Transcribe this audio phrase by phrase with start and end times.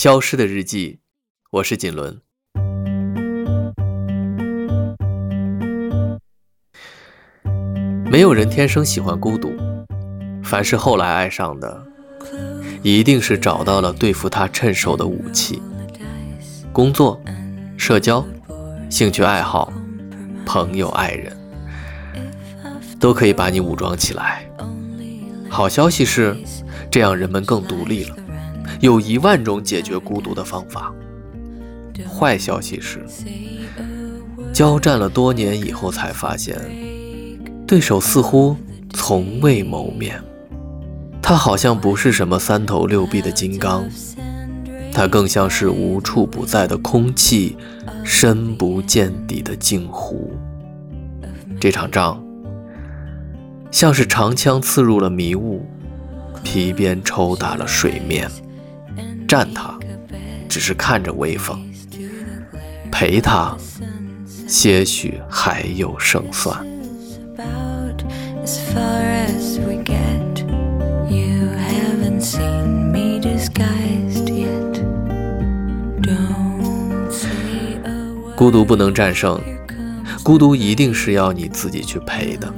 [0.00, 1.00] 消失的日记，
[1.50, 2.22] 我是锦纶。
[8.10, 9.52] 没有人天生喜欢孤独，
[10.42, 11.86] 凡是后来爱上的，
[12.82, 15.60] 一定是找到了对付他趁手的武器。
[16.72, 17.22] 工作、
[17.76, 18.26] 社交、
[18.88, 19.70] 兴趣爱好、
[20.46, 21.36] 朋友、爱人，
[22.98, 24.50] 都可以把你武装起来。
[25.50, 26.34] 好消息是，
[26.90, 28.16] 这样人们更独立了。
[28.80, 30.92] 有一万种解决孤独的方法。
[32.08, 33.04] 坏消息是，
[34.52, 36.58] 交战了多年以后才发现，
[37.66, 38.56] 对手似乎
[38.92, 40.20] 从未谋面。
[41.20, 43.84] 他好像不是什么三头六臂的金刚，
[44.92, 47.56] 他更像是无处不在的空气，
[48.02, 50.32] 深不见底的镜湖。
[51.60, 52.20] 这场仗，
[53.70, 55.64] 像是长枪刺入了迷雾，
[56.42, 58.28] 皮鞭抽打了水面。
[59.30, 59.78] 战他，
[60.48, 61.56] 只是看着威风；
[62.90, 63.56] 陪他，
[64.48, 66.66] 些许还有胜算。
[78.34, 79.40] 孤独不能战胜，
[80.24, 82.52] 孤独一定是要你自己去陪的，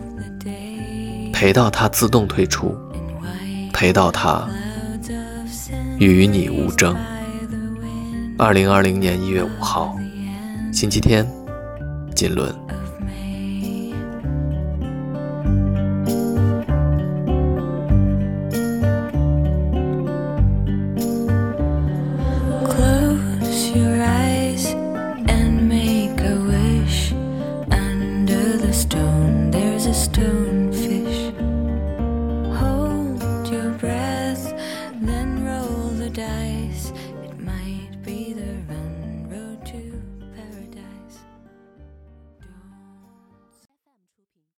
[1.35, 2.75] 陪到他自动退出，
[3.75, 4.49] 陪到他。
[5.99, 6.97] 与你无争。
[8.39, 9.97] 二零二零年一月五号，
[10.73, 11.27] 星期天，
[12.15, 12.72] 锦纶。